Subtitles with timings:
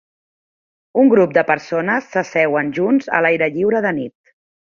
[1.01, 4.17] Un grup de persones s'asseuen junts a l'aire lliure de nit.